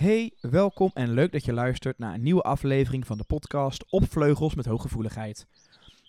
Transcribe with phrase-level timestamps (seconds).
[0.00, 4.10] Hey, welkom en leuk dat je luistert naar een nieuwe aflevering van de podcast Op
[4.10, 5.46] Vleugels met Hooggevoeligheid.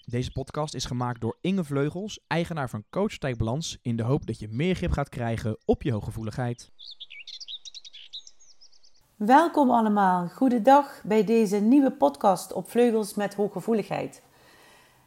[0.05, 4.39] Deze podcast is gemaakt door Inge Vleugels, eigenaar van Coach Balans, in de hoop dat
[4.39, 6.71] je meer grip gaat krijgen op je hooggevoeligheid.
[9.15, 14.23] Welkom allemaal, goedendag bij deze nieuwe podcast Op Vleugels met Hooggevoeligheid.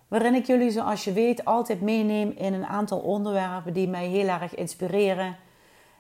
[0.09, 4.29] Waarin ik jullie, zoals je weet, altijd meeneem in een aantal onderwerpen die mij heel
[4.29, 5.37] erg inspireren,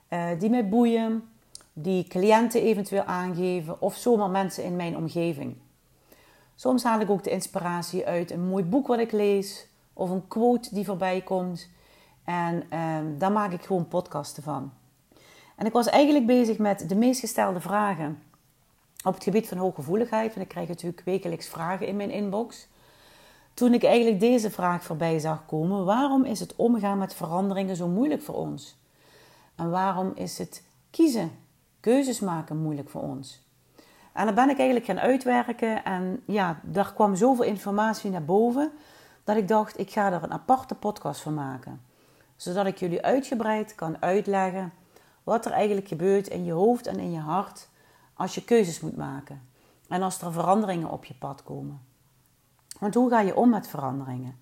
[0.08, 1.33] eh, die mij boeien,
[1.76, 5.56] die cliënten eventueel aangeven of zomaar mensen in mijn omgeving.
[6.54, 10.28] Soms haal ik ook de inspiratie uit een mooi boek wat ik lees of een
[10.28, 11.68] quote die voorbij komt.
[12.24, 14.72] En eh, daar maak ik gewoon podcasten van.
[15.56, 18.22] En ik was eigenlijk bezig met de meest gestelde vragen
[19.04, 20.34] op het gebied van hooggevoeligheid.
[20.34, 22.68] Want ik krijg natuurlijk wekelijks vragen in mijn inbox.
[23.54, 27.88] Toen ik eigenlijk deze vraag voorbij zag komen: waarom is het omgaan met veranderingen zo
[27.88, 28.76] moeilijk voor ons?
[29.54, 31.30] En waarom is het kiezen,
[31.84, 33.42] keuzes maken moeilijk voor ons?
[34.12, 38.70] En dan ben ik eigenlijk gaan uitwerken en ja, daar kwam zoveel informatie naar boven
[39.24, 41.80] dat ik dacht: ik ga er een aparte podcast van maken.
[42.36, 44.72] Zodat ik jullie uitgebreid kan uitleggen
[45.22, 47.68] wat er eigenlijk gebeurt in je hoofd en in je hart
[48.14, 49.42] als je keuzes moet maken.
[49.88, 51.80] En als er veranderingen op je pad komen.
[52.78, 54.40] Want hoe ga je om met veranderingen?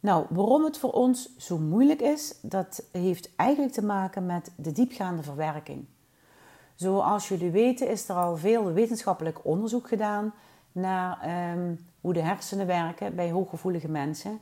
[0.00, 4.72] Nou, waarom het voor ons zo moeilijk is, dat heeft eigenlijk te maken met de
[4.72, 5.86] diepgaande verwerking.
[6.76, 10.34] Zoals jullie weten is er al veel wetenschappelijk onderzoek gedaan
[10.72, 14.40] naar ehm, hoe de hersenen werken bij hooggevoelige mensen.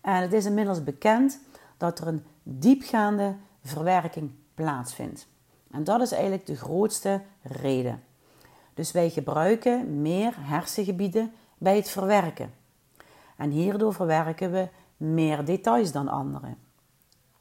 [0.00, 1.40] En het is inmiddels bekend
[1.76, 5.26] dat er een diepgaande verwerking plaatsvindt.
[5.70, 8.02] En dat is eigenlijk de grootste reden.
[8.74, 12.52] Dus wij gebruiken meer hersengebieden bij het verwerken.
[13.36, 16.56] En hierdoor verwerken we meer details dan anderen.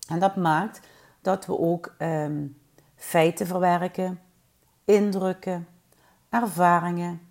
[0.08, 0.80] En dat maakt
[1.22, 2.48] dat we ook ehm,
[2.96, 4.20] feiten verwerken,
[4.86, 5.68] indrukken,
[6.30, 7.22] ervaringen,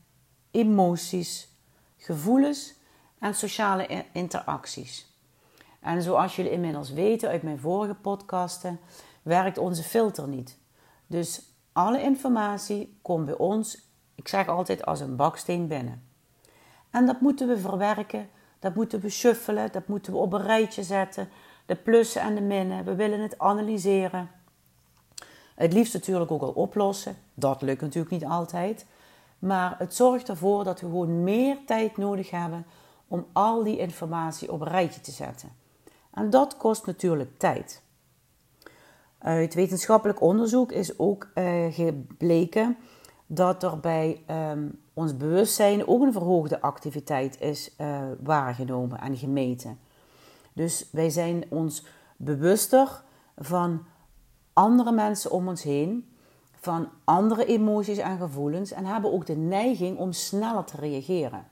[0.50, 1.48] emoties,
[1.96, 2.74] gevoelens
[3.18, 5.08] en sociale interacties.
[5.80, 8.80] En zoals jullie inmiddels weten uit mijn vorige podcasten,
[9.22, 10.58] werkt onze filter niet.
[11.06, 16.02] Dus alle informatie komt bij ons, ik zeg altijd, als een baksteen binnen.
[16.90, 18.28] En dat moeten we verwerken,
[18.58, 21.28] dat moeten we shuffelen, dat moeten we op een rijtje zetten.
[21.66, 24.30] De plussen en de minnen, we willen het analyseren.
[25.55, 27.16] Het liefst natuurlijk ook al oplossen.
[27.40, 28.86] Dat lukt natuurlijk niet altijd.
[29.39, 32.67] Maar het zorgt ervoor dat we gewoon meer tijd nodig hebben
[33.08, 35.52] om al die informatie op een rijtje te zetten.
[36.11, 37.83] En dat kost natuurlijk tijd.
[39.18, 42.77] Uit wetenschappelijk onderzoek is ook uh, gebleken
[43.27, 49.78] dat er bij ehm, ons bewustzijn ook een verhoogde activiteit is uh, waargenomen en gemeten.
[50.52, 51.86] Dus wij zijn ons
[52.17, 53.02] bewuster
[53.36, 53.84] van
[54.52, 56.09] andere mensen om ons heen,
[56.60, 61.46] van andere emoties en gevoelens en hebben ook de neiging om sneller te reageren.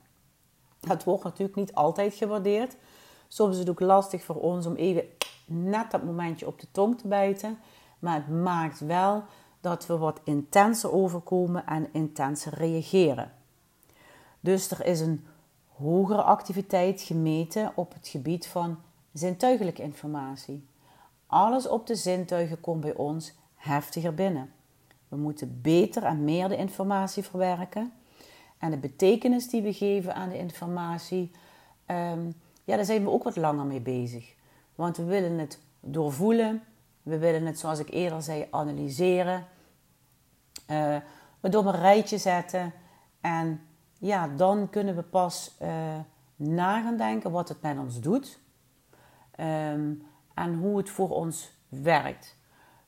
[0.80, 2.76] Dat wordt natuurlijk niet altijd gewaardeerd.
[3.28, 5.04] Soms is het ook lastig voor ons om even
[5.46, 7.58] net dat momentje op de tong te bijten.
[7.98, 9.24] Maar het maakt wel
[9.60, 13.32] dat we wat intenser overkomen en intenser reageren.
[14.40, 15.26] Dus er is een
[15.68, 18.78] hogere activiteit gemeten op het gebied van
[19.12, 20.68] zintuigelijke informatie.
[21.26, 24.52] Alles op de zintuigen komt bij ons heftiger binnen.
[25.08, 27.92] We moeten beter en meer de informatie verwerken.
[28.58, 31.30] En de betekenis die we geven aan de informatie,
[31.86, 34.34] um, ja, daar zijn we ook wat langer mee bezig.
[34.74, 36.62] Want we willen het doorvoelen,
[37.02, 39.46] we willen het, zoals ik eerder zei, analyseren.
[40.70, 40.96] Uh,
[41.40, 42.72] we door een rijtje zetten.
[43.20, 43.60] En
[43.98, 45.68] ja, dan kunnen we pas uh,
[46.36, 48.38] na gaan denken wat het met ons doet.
[49.40, 52.36] Um, en hoe het voor ons werkt.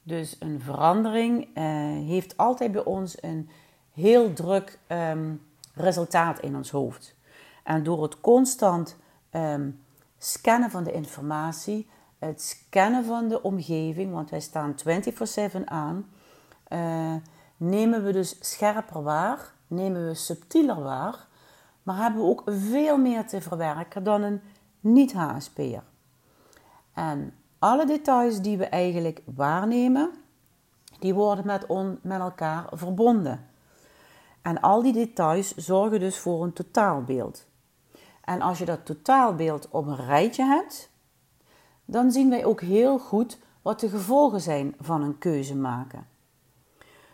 [0.02, 1.64] Dus een verandering uh,
[2.08, 3.48] heeft altijd bij ons een
[3.92, 5.42] heel druk um,
[5.74, 7.14] resultaat in ons hoofd.
[7.64, 8.96] En door het constant
[9.32, 9.80] um,
[10.18, 11.88] scannen van de informatie,
[12.18, 16.08] het scannen van de omgeving, want wij staan 24/7 aan,
[16.68, 17.14] uh,
[17.56, 21.26] nemen we dus scherper waar, nemen we subtieler waar,
[21.82, 24.40] maar hebben we ook veel meer te verwerken dan een
[24.80, 25.82] niet-HSP'er.
[26.92, 30.10] En alle details die we eigenlijk waarnemen,
[30.98, 33.48] die worden met, on, met elkaar verbonden.
[34.42, 37.46] En al die details zorgen dus voor een totaalbeeld.
[38.24, 40.90] En als je dat totaalbeeld op een rijtje hebt,
[41.84, 46.06] dan zien wij ook heel goed wat de gevolgen zijn van een keuze maken.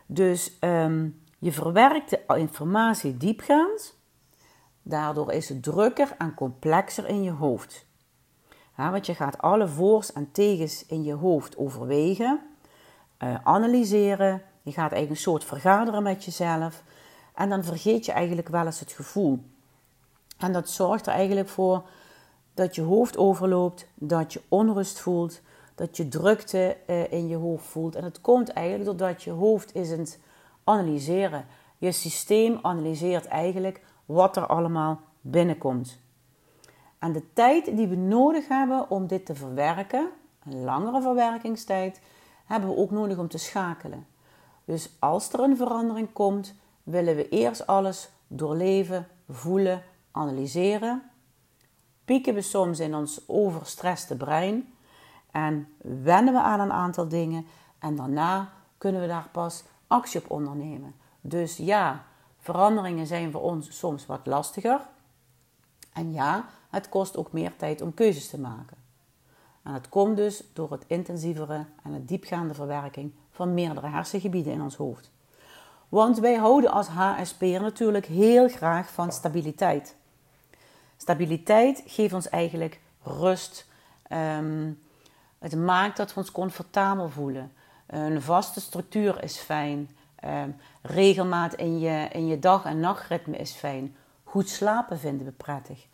[0.07, 3.99] Dus um, je verwerkt de informatie diepgaand,
[4.83, 7.86] daardoor is het drukker en complexer in je hoofd.
[8.77, 12.41] Ja, want je gaat alle voor's en tegens in je hoofd overwegen,
[13.23, 16.83] uh, analyseren, Je gaat eigenlijk een soort vergaderen met jezelf.
[17.35, 19.41] En dan vergeet je eigenlijk wel eens het gevoel.
[20.39, 21.89] En dat zorgt er eigenlijk voor
[22.55, 25.41] dat je hoofd overloopt, dat je onrust voelt,
[25.75, 27.95] dat je drukte uh, in je hoofd voelt.
[27.95, 30.19] En het komt eigenlijk doordat je hoofd is aan het
[30.65, 31.47] analyseren.
[31.79, 35.99] Je systeem analyseert eigenlijk wat er allemaal binnenkomt.
[36.99, 40.09] En de tijd die we nodig hebben om dit te verwerken,
[40.45, 42.01] een langere verwerkingstijd,
[42.45, 44.07] hebben we ook nodig om te schakelen.
[44.65, 51.03] Dus als er een verandering komt, willen we eerst alles doorleven, voelen, analyseren.
[52.05, 54.75] Pieken we soms in ons overstresste brein
[55.31, 57.47] en wennen we aan een aantal dingen
[57.79, 60.95] en daarna kunnen we daar pas actie op ondernemen.
[61.21, 62.05] Dus ja,
[62.39, 64.81] veranderingen zijn voor ons soms wat lastiger.
[65.93, 66.45] En ja,
[66.77, 68.77] het kost ook meer tijd om keuzes te maken.
[69.63, 74.63] En het komt dus door het intensievere en het diepgaande verwerking van meerdere hersengebieden in
[74.63, 75.11] ons hoofd.
[75.89, 79.97] Want wij houden als HSP'er natuurlijk heel graag van stabiliteit.
[80.97, 83.67] Stabiliteit geeft ons eigenlijk rust.
[84.03, 84.73] Ehm,
[85.39, 87.53] het maakt dat we ons comfortabel voelen.
[87.87, 89.91] Een vaste structuur is fijn.
[90.25, 93.97] Um, regelmaat in je, in je dag- en nachtritme is fijn.
[94.25, 95.87] Goed slapen vinden we prettig.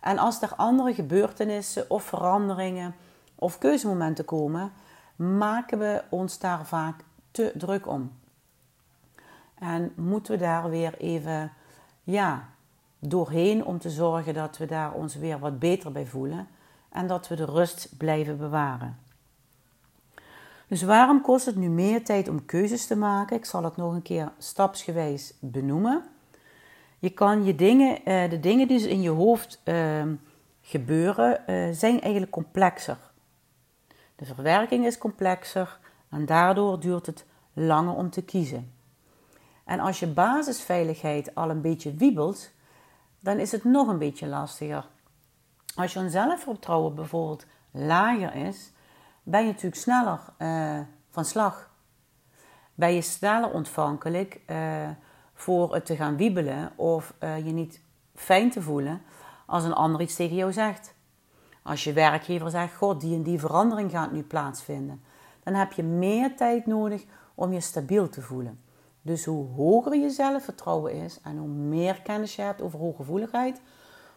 [0.00, 2.94] En als er andere gebeurtenissen of veranderingen
[3.34, 4.72] of keuzemomenten komen,
[5.16, 8.12] maken we ons daar vaak te druk om.
[9.54, 11.52] En moeten we daar weer even
[12.04, 12.48] ja,
[12.98, 16.48] doorheen om te zorgen dat we daar ons weer wat beter bij voelen
[16.92, 18.98] en dat we de rust blijven bewaren.
[20.66, 23.36] Dus waarom kost het nu meer tijd om keuzes te maken?
[23.36, 26.04] Ik zal het nog een keer stapsgewijs benoemen.
[27.00, 30.14] Je kan je dingen, eh, de dingen die dus in je hoofd ehm,
[30.60, 32.98] gebeuren, eh, zijn eigenlijk complexer.
[34.16, 35.78] De verwerking is complexer
[36.10, 38.72] en daardoor duurt het langer om te kiezen.
[39.64, 42.50] En als je basisveiligheid al een beetje wiebelt,
[43.20, 44.88] dan is het nog een beetje lastiger.
[45.74, 48.72] Als je zelfvertrouwen bijvoorbeeld lager is,
[49.22, 50.20] ben je natuurlijk sneller
[51.10, 51.70] van slag.
[52.74, 54.88] Ben je sneller ontvankelijk uh,
[55.40, 57.80] voor het te gaan wiebelen of uh, je niet
[58.14, 59.02] fijn te voelen
[59.46, 60.94] als een ander iets tegen jou zegt.
[61.62, 65.02] Als je werkgever zegt, god, die en die verandering gaat nu plaatsvinden.
[65.42, 67.04] Dan heb je meer tijd nodig
[67.34, 68.60] om je stabiel te voelen.
[69.02, 73.60] Dus hoe hoger je zelfvertrouwen is en hoe meer kennis je hebt over hooggevoeligheid,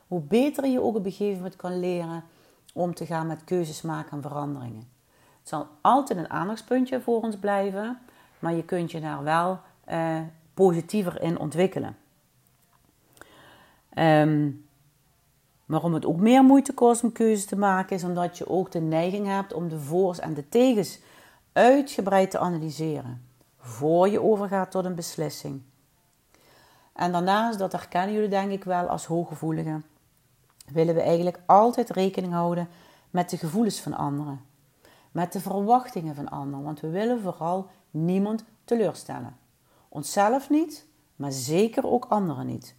[0.08, 2.24] hoe beter je ook op een gegeven moment kan leren
[2.74, 4.90] om te gaan met keuzes maken en veranderingen.
[5.40, 8.00] Het zal altijd een aandachtspuntje voor ons blijven,
[8.40, 10.20] maar je kunt je daar wel eh,
[10.54, 11.98] positiever in ontwikkelen.
[13.98, 14.66] Um,
[15.66, 18.80] waarom het ook meer moeite kost om keuzes te maken, is omdat je ook de
[18.80, 21.00] neiging hebt om de voor's en de tegens
[21.54, 23.26] uitgebreid te analyseren
[23.58, 25.62] voor je overgaat tot een beslissing.
[26.94, 29.86] En daarnaast, dat herkennen jullie denk ik wel als hooggevoeligen,
[30.72, 32.68] willen we eigenlijk altijd rekening houden
[33.10, 34.42] met de gevoelens van anderen,
[35.12, 39.38] met de verwachtingen van anderen, want we willen vooral niemand teleurstellen.
[39.94, 42.76] Onszelf niet, maar zeker ook anderen niet.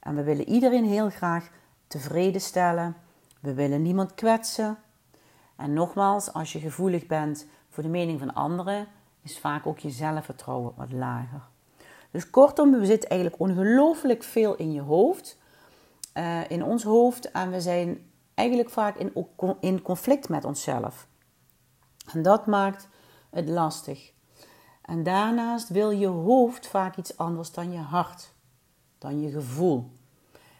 [0.00, 1.50] En we willen iedereen heel graag
[1.86, 2.96] tevreden stellen.
[3.40, 4.78] We willen niemand kwetsen.
[5.56, 8.86] En nogmaals, als je gevoelig bent voor de mening van anderen,
[9.22, 11.42] is vaak ook je zelfvertrouwen wat lager.
[12.10, 15.38] Dus kortom, we zitten eigenlijk ongelooflijk veel in je hoofd,
[16.14, 18.96] uh, in ons hoofd, en we zijn eigenlijk vaak
[19.60, 21.08] in conflict met onszelf.
[22.12, 22.88] En dat maakt
[23.30, 24.12] het lastig.
[24.88, 28.32] En daarnaast wil je hoofd vaak iets anders dan je hart,
[28.98, 29.90] dan je gevoel.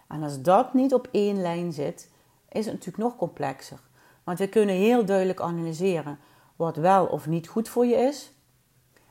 [0.09, 2.11] En als dat niet op één lijn zit,
[2.49, 3.81] is het natuurlijk nog complexer.
[4.25, 6.19] Want we kunnen heel duidelijk analyseren
[6.57, 8.33] wat wel of niet goed voor je is.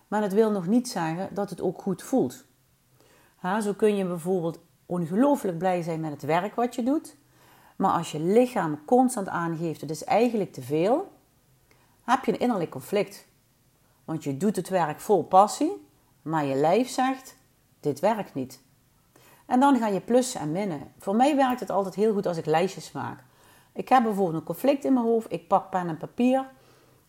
[0.07, 2.45] Maar dat wil nog niet zeggen dat het ook goed voelt.
[3.35, 7.15] Ha, zo kun je bijvoorbeeld ongelooflijk blij zijn met het werk wat je doet.
[7.75, 11.11] Maar als je lichaam constant aangeeft, het is eigenlijk te veel,
[12.03, 13.26] heb je een innerlijk conflict.
[14.07, 15.87] Want je doet het werk vol passie,
[16.21, 17.37] maar je lijf zegt,
[17.79, 18.61] dit werkt niet.
[19.45, 20.91] En dan ga je plussen en minnen.
[20.99, 23.23] Voor mij werkt het altijd heel goed als ik lijstjes maak.
[23.73, 26.45] Ik heb bijvoorbeeld een conflict in mijn hoofd, ik pak pen en papier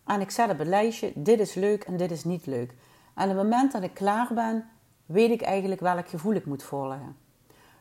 [0.05, 2.73] en ik zet op het lijstje, dit is leuk en dit is niet leuk.
[3.15, 4.69] En op het moment dat ik klaar ben,
[5.05, 7.17] weet ik eigenlijk welk gevoel ik moet volgen.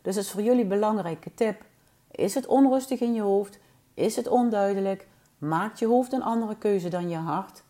[0.03, 1.65] Dus het is voor jullie een belangrijke tip.
[2.11, 3.59] Is het onrustig in je hoofd?
[3.95, 5.07] Is het onduidelijk?
[5.39, 7.63] Maakt je hoofd een andere keuze dan je hart?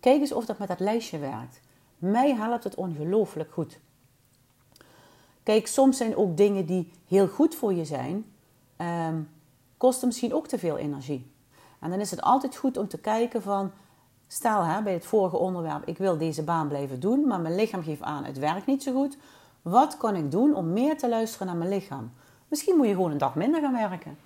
[0.00, 1.60] Kijk eens of dat met dat lijstje werkt.
[1.98, 3.78] Mij helpt het ongelooflijk goed.
[5.42, 8.24] Kijk, soms zijn ook dingen die heel goed voor je zijn,
[9.08, 9.28] um,
[9.76, 11.32] kosten misschien ook te veel energie.
[11.78, 13.72] En dan is het altijd goed om te kijken van,
[14.32, 17.82] Stel hè, bij het vorige onderwerp, ik wil deze baan blijven doen, maar mijn lichaam
[17.82, 19.16] geeft aan, het werkt niet zo goed.
[19.62, 22.12] Wat kan ik doen om meer te luisteren naar mijn lichaam?
[22.48, 24.18] Misschien moet je gewoon een dag minder gaan werken.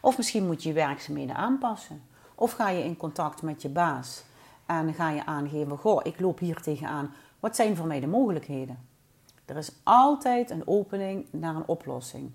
[0.00, 2.02] Of misschien moet je je werkzaamheden aanpassen.
[2.34, 4.22] Of ga je in contact met je baas
[4.66, 7.14] en ga je aangeven: Goh, ik loop hier tegenaan.
[7.40, 8.78] Wat zijn voor mij de mogelijkheden?
[9.44, 12.30] Er is altijd een opening naar een oplossing.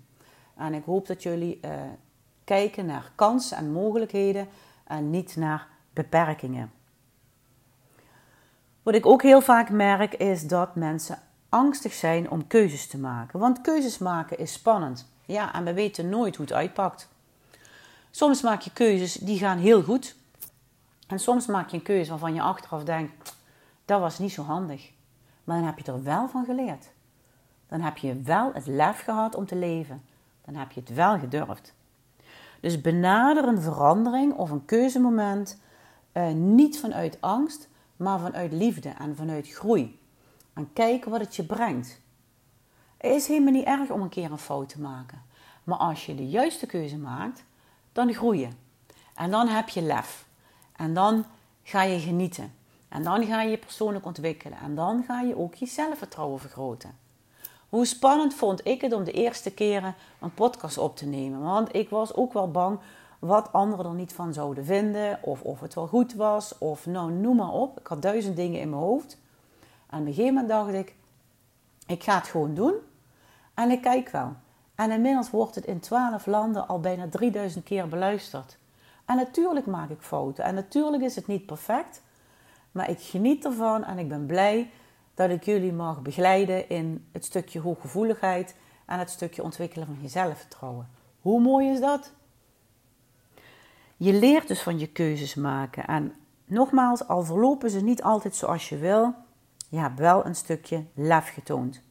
[0.56, 1.70] En ik hoop dat jullie uh,
[2.44, 4.48] kijken naar kansen en mogelijkheden
[4.84, 6.72] en niet naar beperkingen.
[8.82, 13.38] Wat ik ook heel vaak merk is dat mensen angstig zijn om keuzes te maken.
[13.38, 15.12] Want keuzes maken is spannend.
[15.26, 17.08] Ja, en we weten nooit hoe het uitpakt.
[18.10, 20.16] Soms maak je keuzes die gaan heel goed.
[21.12, 23.36] En soms maak je een keuze waarvan je achteraf denkt,
[23.84, 24.90] dat was niet zo handig.
[25.44, 26.90] Maar dan heb je er wel van geleerd.
[27.68, 30.02] Dan heb je wel het lef gehad om te leven.
[30.44, 31.74] Dan heb je het wel gedurfd.
[32.60, 35.60] Dus benader een verandering of een keuzemoment
[36.12, 39.98] uh, niet vanuit angst, maar vanuit liefde en vanuit groei.
[40.52, 42.00] En kijk wat het je brengt.
[42.96, 45.22] Het is helemaal niet erg om een keer een fout te maken.
[45.64, 47.44] Maar als je de juiste keuze maakt,
[47.92, 48.48] dan groei je.
[49.14, 50.30] En dan heb je lef.
[50.82, 51.24] En dan
[51.62, 52.54] ga je genieten.
[52.88, 54.58] En dan ga je je persoonlijk ontwikkelen.
[54.58, 56.98] En dan ga je ook je zelfvertrouwen vergroten.
[57.68, 61.40] Hoe spannend vond ik het om de eerste keren een podcast op te nemen.
[61.40, 62.78] Want ik was ook wel bang
[63.18, 65.18] wat anderen er niet van zouden vinden.
[65.22, 66.58] Of of het wel goed was.
[66.58, 67.78] Of nou, noem maar op.
[67.78, 69.18] Ik had duizend dingen in mijn hoofd.
[69.90, 70.94] En op een gegeven moment dacht ik,
[71.86, 72.74] ik ga het gewoon doen.
[73.54, 74.32] En ik kijk wel.
[74.74, 78.60] En inmiddels wordt het in twaalf landen al bijna 3000 keer beluisterd.
[79.12, 80.44] En natuurlijk maak ik fouten.
[80.44, 82.02] En natuurlijk is het niet perfect.
[82.70, 84.70] Maar ik geniet ervan en ik ben blij
[85.14, 88.54] dat ik jullie mag begeleiden in het stukje hooggevoeligheid
[88.86, 90.88] en het stukje ontwikkelen van je zelfvertrouwen.
[91.20, 92.12] Hoe mooi is dat?
[93.96, 95.86] Je leert dus van je keuzes maken.
[95.86, 96.14] En
[96.44, 99.14] nogmaals, al verlopen ze niet altijd zoals je wil,
[99.68, 101.82] je hebt wel een stukje lef getoond.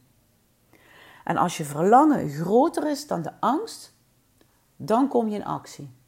[1.24, 3.94] En als je verlangen groter is dan de angst,
[4.76, 6.00] dan kom je in actie.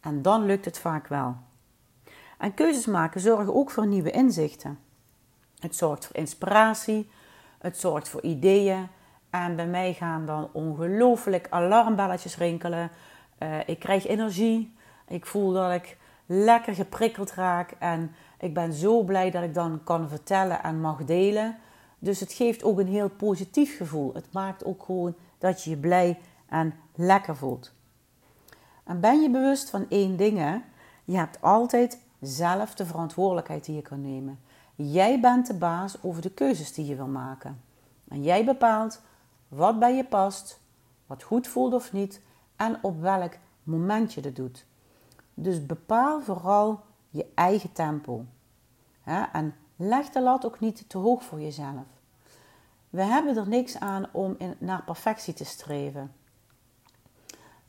[0.00, 1.36] En dan lukt het vaak wel.
[2.38, 4.78] En keuzes maken zorgen ook voor nieuwe inzichten.
[5.58, 7.10] Het zorgt voor inspiratie,
[7.58, 8.88] het zorgt voor ideeën.
[9.30, 12.90] En bij mij gaan dan ongelooflijk alarmbelletjes rinkelen.
[13.38, 14.74] Uh, ik krijg energie.
[15.08, 17.74] Ik voel dat ik lekker geprikkeld raak.
[17.78, 21.56] En ik ben zo blij dat ik dan kan vertellen en mag delen.
[21.98, 24.14] Dus het geeft ook een heel positief gevoel.
[24.14, 27.72] Het maakt ook gewoon dat je je blij en lekker voelt.
[28.90, 30.62] En ben je bewust van één ding,
[31.04, 34.40] je hebt altijd zelf de verantwoordelijkheid die je kan nemen.
[34.74, 37.62] Jij bent de baas over de keuzes die je wil maken.
[38.08, 39.00] En jij bepaalt
[39.48, 40.60] wat bij je past,
[41.06, 42.20] wat goed voelt of niet
[42.56, 43.32] en op welk
[43.62, 44.66] moment je dat doet.
[45.34, 46.80] Dus bepaal vooral
[47.10, 48.24] je eigen tempo.
[49.32, 51.86] En leg de lat ook niet te hoog voor jezelf.
[52.88, 56.12] We hebben er niks aan om naar perfectie te streven.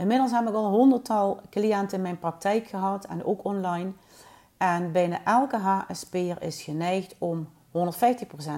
[0.01, 3.91] Inmiddels heb ik al honderdtal cliënten in mijn praktijk gehad en ook online.
[4.58, 7.72] En bijna elke HSP'er is geneigd om 150%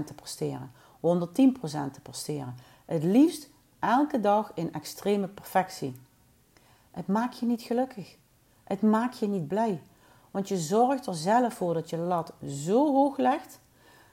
[0.05, 0.99] te presteren, 110%
[1.91, 2.55] te presteren.
[2.85, 5.95] Het liefst elke dag in extreme perfectie.
[6.91, 8.15] Het maakt je niet gelukkig.
[8.63, 9.81] Het maakt je niet blij.
[10.31, 13.59] Want je zorgt er zelf voor dat je lat zo hoog legt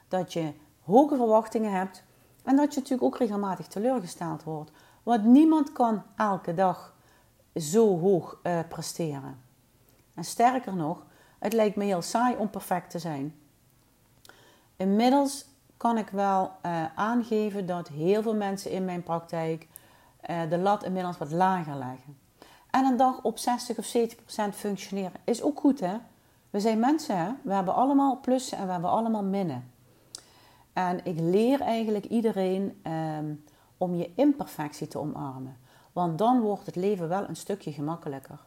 [0.07, 2.03] dat je hoge verwachtingen hebt
[2.43, 4.71] en dat je natuurlijk ook regelmatig teleurgesteld wordt.
[5.03, 6.93] Want niemand kan elke dag
[7.55, 9.41] zo hoog uh, presteren.
[10.13, 11.05] En sterker nog,
[11.39, 13.35] het lijkt me heel saai om perfect te zijn.
[14.75, 15.45] Inmiddels
[15.77, 19.67] kan ik wel uh, aangeven dat heel veel mensen in mijn praktijk
[20.29, 22.17] uh, de lat inmiddels wat lager leggen.
[22.69, 25.97] En een dag op 60 of 70 procent functioneren is ook goed, hè?
[26.49, 27.31] We zijn mensen, hè?
[27.41, 29.71] We hebben allemaal plussen en we hebben allemaal minnen.
[30.73, 33.43] En ik leer eigenlijk iedereen um,
[33.77, 35.57] om je imperfectie te omarmen.
[35.91, 38.39] Want dan wordt het leven wel een stukje gemakkelijker.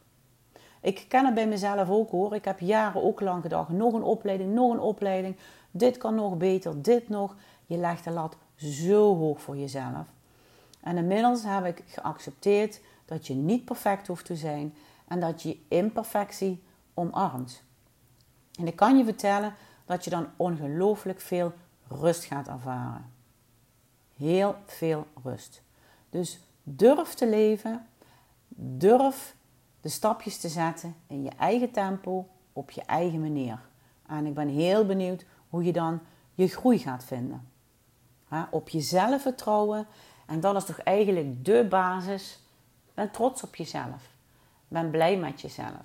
[0.80, 2.34] Ik ken het bij mezelf ook hoor.
[2.34, 5.36] Ik heb jaren ook lang gedacht: nog een opleiding, nog een opleiding.
[5.70, 7.36] Dit kan nog beter, dit nog.
[7.66, 10.06] Je legt de lat zo hoog voor jezelf.
[10.80, 14.74] En inmiddels heb ik geaccepteerd dat je niet perfect hoeft te zijn
[15.08, 16.62] en dat je imperfectie
[16.94, 17.62] omarmt.
[18.58, 21.52] En ik kan je vertellen dat je dan ongelooflijk veel
[21.88, 23.12] rust gaat ervaren.
[24.16, 25.62] Heel veel rust.
[26.10, 27.86] Dus durf te leven,
[28.56, 29.34] durf
[29.80, 33.60] de stapjes te zetten in je eigen tempo, op je eigen manier.
[34.06, 36.00] En ik ben heel benieuwd hoe je dan
[36.34, 37.52] je groei gaat vinden.
[38.50, 39.86] op jezelf vertrouwen.
[40.26, 42.38] En dat is toch eigenlijk de basis.
[42.94, 44.10] Ben trots op jezelf.
[44.68, 45.84] Ben blij met jezelf.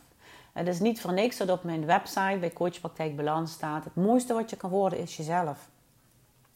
[0.53, 4.33] Het is niet voor niks dat op mijn website bij Coachpraktijk Balans staat: het mooiste
[4.33, 5.69] wat je kan worden is jezelf.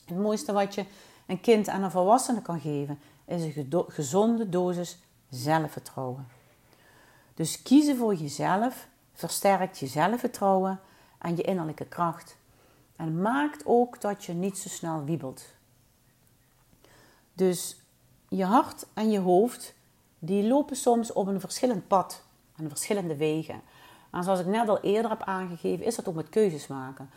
[0.05, 0.85] Het mooiste wat je
[1.25, 4.97] een kind aan een volwassene kan geven is een gezonde dosis
[5.29, 6.27] zelfvertrouwen.
[7.33, 10.79] Dus kiezen voor jezelf versterkt je zelfvertrouwen
[11.17, 12.37] en je innerlijke kracht.
[12.95, 15.45] En maakt ook dat je niet zo snel wiebelt.
[17.33, 17.77] Dus
[18.29, 19.73] je hart en je hoofd,
[20.19, 22.23] die lopen soms op een verschillend pad
[22.55, 23.61] en verschillende wegen.
[24.11, 27.09] En zoals ik net al eerder heb aangegeven, is dat ook met keuzes maken.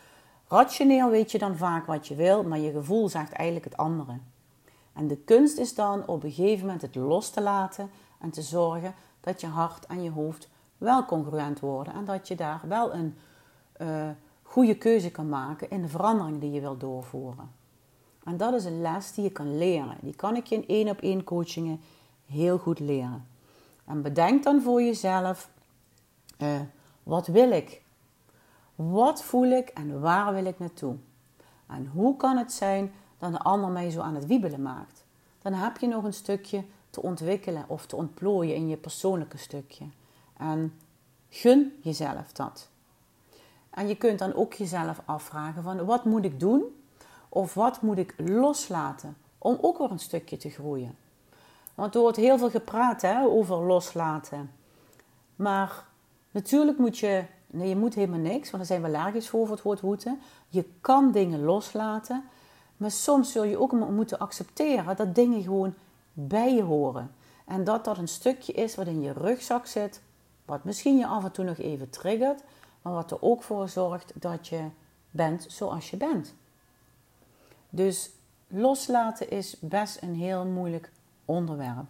[0.48, 4.18] Rationeel weet je dan vaak wat je wil, maar je gevoel zegt eigenlijk het andere.
[4.96, 8.42] En de kunst is dan op een gegeven moment het los te laten en te
[8.42, 10.48] zorgen dat je hart en je hoofd
[10.78, 13.16] wel congruent worden en dat je daar wel een
[13.80, 14.08] uh,
[14.42, 17.50] goede keuze kan maken in de verandering die je wil doorvoeren.
[18.24, 19.96] En dat is een les die je kan leren.
[20.00, 21.80] Die kan ik je in één op één coachingen
[22.26, 23.26] heel goed leren.
[23.84, 25.50] En bedenk dan voor jezelf:
[26.38, 26.60] uh,
[27.02, 27.82] wat wil ik?
[28.74, 30.96] Wat voel ik en waar wil ik naartoe?
[31.66, 35.04] En hoe kan het zijn dat de ander mij zo aan het wiebelen maakt?
[35.42, 39.84] Dan heb je nog een stukje te ontwikkelen of te ontplooien in je persoonlijke stukje.
[40.36, 40.78] En
[41.28, 42.68] gun jezelf dat.
[43.70, 46.64] En je kunt dan ook jezelf afvragen van wat moet ik doen
[47.28, 50.96] of wat moet ik loslaten om ook weer een stukje te groeien.
[51.74, 54.50] Want er wordt heel veel gepraat hè, over loslaten.
[55.36, 55.84] Maar
[56.30, 59.54] natuurlijk moet je, nee je moet helemaal niks, want er zijn we allergisch voor voor
[59.54, 60.20] het woord moeten.
[60.48, 62.24] Je kan dingen loslaten,
[62.76, 65.74] maar soms zul je ook moeten accepteren dat dingen gewoon
[66.12, 67.10] bij je horen.
[67.44, 70.00] En dat dat een stukje is wat in je rugzak zit,
[70.44, 72.42] wat misschien je af en toe nog even triggert,
[72.82, 74.68] maar wat er ook voor zorgt dat je
[75.10, 76.34] bent zoals je bent.
[77.70, 78.10] Dus
[78.48, 80.90] loslaten is best een heel moeilijk
[81.24, 81.86] onderwerp.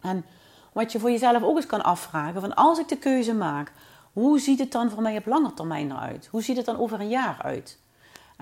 [0.00, 0.24] En
[0.72, 3.72] wat je voor jezelf ook eens kan afvragen: van als ik de keuze maak,
[4.12, 6.26] hoe ziet het dan voor mij op lange termijn eruit?
[6.26, 7.78] Hoe ziet het dan over een jaar uit?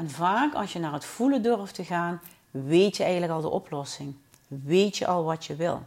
[0.01, 3.49] En vaak als je naar het voelen durft te gaan, weet je eigenlijk al de
[3.49, 4.15] oplossing.
[4.47, 5.83] Weet je al wat je wil.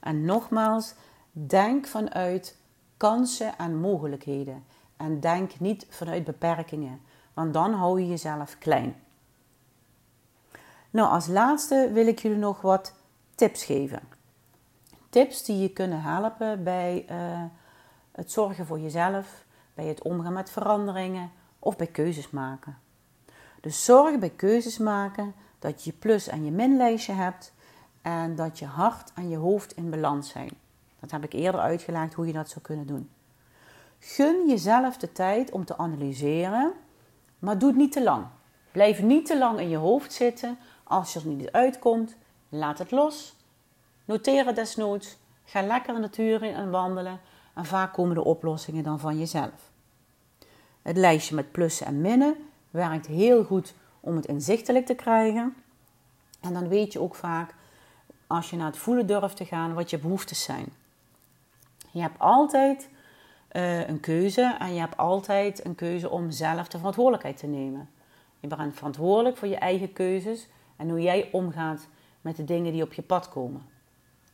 [0.00, 0.94] En nogmaals,
[1.32, 2.56] denk vanuit
[2.96, 4.64] kansen en mogelijkheden.
[4.96, 7.00] En denk niet vanuit beperkingen,
[7.34, 9.02] want dan hou je jezelf klein.
[10.90, 12.94] Nou, als laatste wil ik jullie nog wat
[13.34, 14.00] tips geven.
[15.08, 17.42] Tips die je kunnen helpen bij uh,
[18.12, 22.88] het zorgen voor jezelf, bij het omgaan met veranderingen of bij keuzes maken.
[23.60, 27.52] Dus zorg bij keuzes maken dat je plus- en je minlijstje hebt
[28.02, 30.50] en dat je hart en je hoofd in balans zijn.
[31.00, 33.10] Dat heb ik eerder uitgelegd hoe je dat zou kunnen doen.
[33.98, 36.72] Gun jezelf de tijd om te analyseren,
[37.38, 38.26] maar doe het niet te lang.
[38.72, 40.58] Blijf niet te lang in je hoofd zitten.
[40.84, 42.16] Als je er niet uitkomt,
[42.48, 43.36] laat het los.
[44.04, 45.18] Noteer het desnoods.
[45.44, 47.20] Ga lekker de natuur in en wandelen.
[47.54, 49.70] En vaak komen de oplossingen dan van jezelf.
[50.82, 52.36] Het lijstje met plussen en minnen
[52.70, 55.54] werkt heel goed om het inzichtelijk te krijgen.
[56.40, 57.54] En dan weet je ook vaak,
[58.26, 60.66] als je naar het voelen durft te gaan, wat je behoeftes zijn.
[61.90, 62.88] Je hebt altijd
[63.52, 67.88] uh, een keuze en je hebt altijd een keuze om zelf de verantwoordelijkheid te nemen.
[68.40, 71.88] Je bent verantwoordelijk voor je eigen keuzes en hoe jij omgaat
[72.20, 73.62] met de dingen die op je pad komen.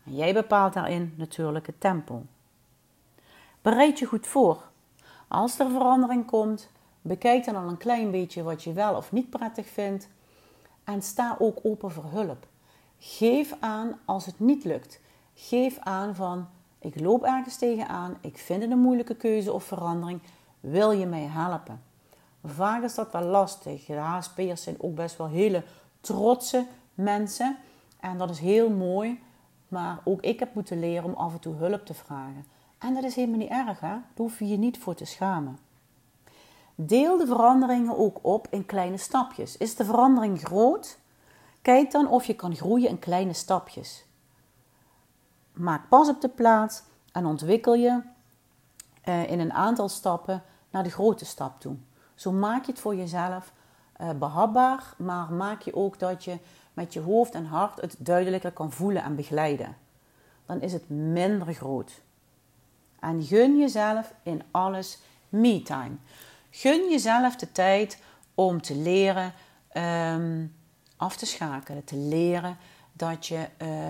[0.05, 2.23] En jij bepaalt daarin natuurlijk het tempo.
[3.63, 4.63] Bereid je goed voor.
[5.29, 6.71] Als er verandering komt,
[7.07, 10.09] bekijk dan al een klein beetje wat je wel of niet prettig vindt
[10.85, 12.47] en sta ook open voor hulp.
[12.99, 15.01] Geef aan als het niet lukt.
[15.35, 20.21] Geef aan van ik loop ergens tegenaan, ik vind het een moeilijke keuze of verandering,
[20.61, 21.83] wil je mij helpen?
[22.45, 23.85] Vaak is dat wel lastig.
[23.85, 25.65] De HSP'ers zijn ook best wel hele
[26.01, 27.57] trotse mensen
[28.01, 29.21] en dat is heel mooi,
[29.69, 32.45] maar ook ik heb moeten leren om af en toe hulp te vragen.
[32.79, 33.89] En dat is helemaal niet erg, hè?
[33.89, 35.59] Daar hoef je je niet voor te schamen.
[36.79, 39.57] Deel de veranderingen ook op in kleine stapjes.
[39.57, 40.99] Is de verandering groot?
[41.63, 44.05] Kijk dan of je kan groeien in kleine stapjes.
[45.53, 48.01] Maak pas op de plaats en ontwikkel je
[49.05, 51.77] uh, in een aantal stappen naar de grote stap toe.
[52.15, 53.53] Zo maak je het voor jezelf
[54.01, 56.39] uh, behapbaar, maar maak je ook dat je
[56.73, 59.77] met je hoofd en hart het duidelijker kan voelen en begeleiden.
[60.47, 62.03] Dan is het minder groot.
[63.01, 65.97] En gun jezelf in alles me-time.
[66.59, 67.99] Gun jezelf de tijd
[68.35, 69.35] om te leren
[69.73, 70.55] um,
[70.97, 72.57] af te schakelen, te leren
[72.93, 73.49] dat je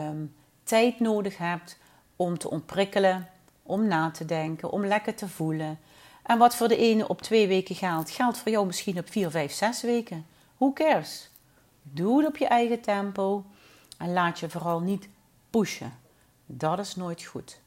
[0.09, 1.79] um, tijd nodig hebt
[2.17, 3.29] om te ontprikkelen,
[3.63, 5.79] om na te denken, om lekker te voelen.
[6.23, 9.31] En wat voor de ene op twee weken geldt, geldt voor jou misschien op vier,
[9.31, 10.27] vijf, zes weken.
[10.57, 11.31] Who cares?
[11.83, 13.45] Doe het op je eigen tempo
[13.99, 15.09] en laat je vooral niet
[15.51, 15.93] pushen.
[16.47, 17.61] Dat is nooit goed.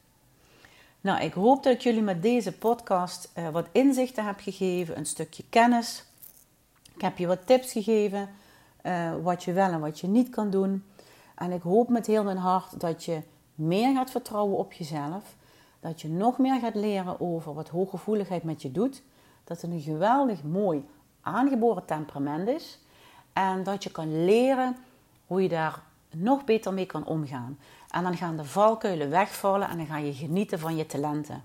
[1.01, 5.05] Nou, ik hoop dat ik jullie met deze podcast uh, wat inzichten heb gegeven, een
[5.05, 6.03] stukje kennis.
[6.95, 8.29] Ik heb je wat tips gegeven,
[8.83, 10.83] uh, wat je wel en wat je niet kan doen.
[11.35, 13.21] En ik hoop met heel mijn hart dat je
[13.55, 15.35] meer gaat vertrouwen op jezelf.
[15.79, 19.01] Dat je nog meer gaat leren over wat hooggevoeligheid met je doet.
[19.43, 20.85] Dat het een geweldig mooi
[21.21, 22.79] aangeboren temperament is.
[23.33, 24.77] En dat je kan leren
[25.27, 25.81] hoe je daar
[26.11, 27.57] nog beter mee kan omgaan.
[27.89, 31.43] En dan gaan de valkuilen wegvallen en dan ga je genieten van je talenten.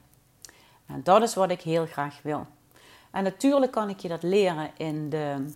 [0.86, 2.46] En dat is wat ik heel graag wil.
[3.10, 5.46] En natuurlijk kan ik je dat leren in de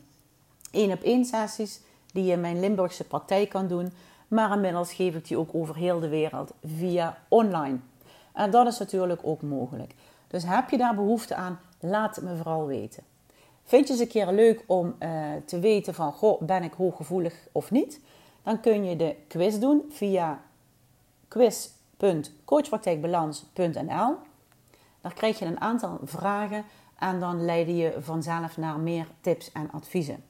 [0.70, 1.81] één op één sessies
[2.12, 3.92] die je in mijn Limburgse praktijk kan doen.
[4.29, 7.79] Maar inmiddels geef ik die ook over heel de wereld via online.
[8.33, 9.94] En dat is natuurlijk ook mogelijk.
[10.29, 13.03] Dus heb je daar behoefte aan, laat het me vooral weten.
[13.64, 15.09] Vind je het een keer leuk om uh,
[15.44, 18.01] te weten van, goh, ben ik hooggevoelig of niet?
[18.42, 20.40] Dan kun je de quiz doen via
[21.29, 24.17] quiz.coachpraktijkbalans.nl.
[25.01, 26.64] Daar krijg je een aantal vragen
[26.99, 30.25] en dan leid je vanzelf naar meer tips en adviezen.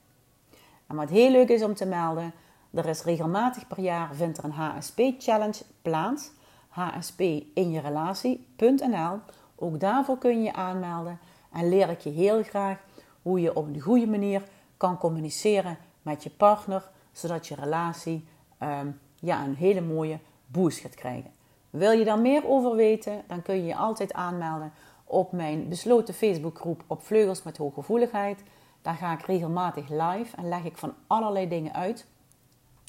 [0.87, 2.33] En wat heel leuk is om te melden,
[2.71, 6.31] er is regelmatig per jaar vindt er een HSP Challenge plaats.
[6.69, 7.21] HSP
[7.55, 9.19] in je relatie.nl.
[9.55, 11.19] Ook daarvoor kun je je aanmelden
[11.53, 12.79] en leer ik je heel graag
[13.23, 14.43] hoe je op een goede manier
[14.77, 18.25] kan communiceren met je partner, zodat je relatie
[18.63, 20.19] um, ja, een hele mooie
[20.53, 21.31] boost gaat krijgen.
[21.71, 24.73] Wil je daar meer over weten, dan kun je je altijd aanmelden
[25.05, 28.43] op mijn besloten Facebookgroep op Vleugels met Hooggevoeligheid.
[28.83, 32.07] Daar ga ik regelmatig live en leg ik van allerlei dingen uit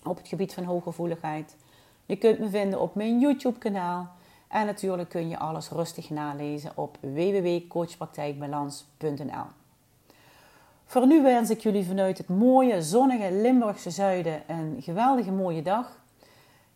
[0.04, 1.56] op het gebied van hooggevoeligheid.
[2.06, 4.10] Je kunt me vinden op mijn YouTube-kanaal.
[4.48, 9.46] En natuurlijk kun je alles rustig nalezen op www.coachpraktijkbalans.nl.
[10.86, 15.99] Voor nu wens ik jullie vanuit het mooie, zonnige Limburgse zuiden een geweldige mooie dag.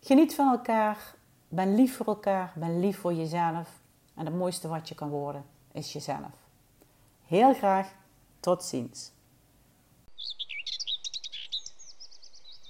[0.05, 1.15] Geniet van elkaar,
[1.47, 3.81] ben lief voor elkaar, ben lief voor jezelf.
[4.15, 6.47] En het mooiste wat je kan worden is jezelf.
[7.25, 7.87] Heel graag,
[8.39, 9.11] tot ziens.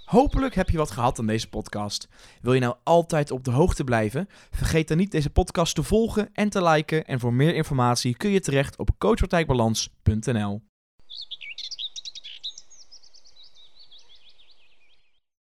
[0.06, 2.08] Hopelijk heb je wat gehad aan deze podcast.
[2.42, 4.28] Wil je nou altijd op de hoogte blijven?
[4.52, 7.06] Vergeet dan niet deze podcast te volgen en te liken.
[7.06, 10.62] En voor meer informatie kun je terecht op coachpraktijkbalans.nl.